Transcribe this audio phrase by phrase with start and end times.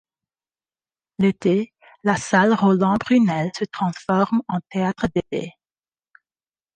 [1.19, 5.53] L'été, la Salle Rolland Brunelle se transforme en théâtre d'été.